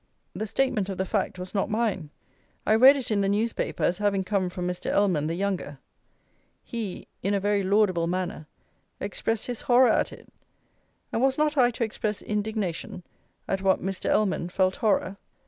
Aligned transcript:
The 0.33 0.47
statement 0.47 0.89
of 0.89 0.97
the 0.97 1.05
fact 1.05 1.37
was 1.37 1.53
not 1.53 1.69
mine; 1.69 2.09
I 2.65 2.73
read 2.73 2.97
it 2.97 3.11
in 3.11 3.21
the 3.21 3.29
newspaper 3.29 3.83
as 3.83 3.99
having 3.99 4.23
come 4.23 4.49
from 4.49 4.67
Mr. 4.67 4.89
Ellman 4.91 5.27
the 5.27 5.35
younger; 5.35 5.77
he, 6.63 7.07
in 7.21 7.35
a 7.35 7.39
very 7.39 7.61
laudable 7.61 8.07
manner, 8.07 8.47
expressed 8.99 9.45
his 9.45 9.61
horror 9.61 9.91
at 9.91 10.11
it; 10.11 10.27
and 11.13 11.21
was 11.21 11.37
not 11.37 11.55
I 11.55 11.69
to 11.69 11.83
express 11.83 12.23
indignation 12.23 13.03
at 13.47 13.61
what 13.61 13.79
Mr. 13.79 14.09
Ellman 14.09 14.49
felt 14.49 14.77
horror? 14.77 15.17